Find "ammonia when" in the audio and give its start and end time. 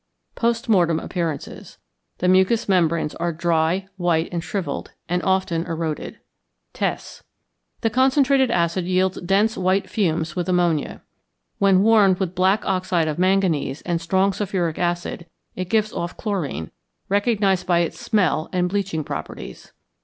10.49-11.83